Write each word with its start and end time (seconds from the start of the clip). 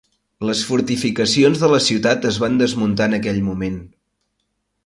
Les 0.49 0.61
fortificacions 0.69 1.61
de 1.65 1.69
la 1.75 1.81
ciutat 1.89 2.27
es 2.31 2.41
van 2.45 2.57
desmuntar 2.65 3.11
en 3.11 3.15
aquell 3.19 3.43
moment. 3.51 3.81